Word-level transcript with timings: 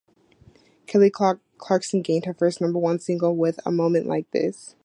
Kelly 0.87 1.11
Clarkson 1.11 2.01
gained 2.01 2.25
her 2.25 2.33
first 2.33 2.59
number-one 2.59 2.97
single 2.97 3.35
with 3.35 3.59
"A 3.67 3.71
Moment 3.71 4.07
Like 4.07 4.31
This". 4.31 4.73